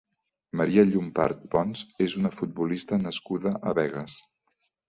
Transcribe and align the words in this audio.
Maria 0.61 0.85
Llompart 0.91 1.43
Pons 1.51 1.83
és 2.07 2.17
una 2.21 2.33
futbolista 2.39 3.01
nascuda 3.07 3.55
a 3.61 3.79
Begues. 3.81 4.21